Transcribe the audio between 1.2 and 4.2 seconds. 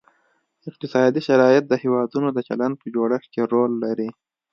شرایط د هیوادونو د چلند په جوړښت کې رول لري